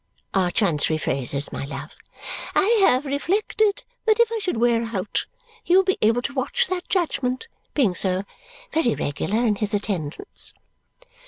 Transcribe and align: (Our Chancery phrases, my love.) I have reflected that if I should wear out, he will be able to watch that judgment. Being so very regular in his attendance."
(Our 0.33 0.49
Chancery 0.49 0.97
phrases, 0.97 1.51
my 1.51 1.63
love.) 1.63 1.95
I 2.55 2.65
have 2.89 3.05
reflected 3.05 3.83
that 4.05 4.19
if 4.19 4.31
I 4.31 4.39
should 4.39 4.57
wear 4.57 4.83
out, 4.95 5.27
he 5.63 5.75
will 5.75 5.83
be 5.83 5.99
able 6.01 6.23
to 6.23 6.33
watch 6.33 6.69
that 6.69 6.89
judgment. 6.89 7.47
Being 7.75 7.93
so 7.93 8.23
very 8.73 8.95
regular 8.95 9.45
in 9.45 9.57
his 9.57 9.75
attendance." 9.75 10.55